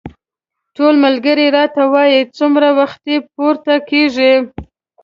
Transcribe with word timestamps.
ټول 0.75 0.93
ملګري 1.05 1.47
راته 1.57 1.81
وايي 1.93 2.21
څومره 2.37 2.67
وختي 2.79 3.15
پورته 3.33 3.75
کېږې. 3.89 4.33